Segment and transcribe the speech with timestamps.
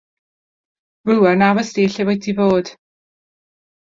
[1.11, 2.73] Rŵan, aros di lle rwyt ti fod.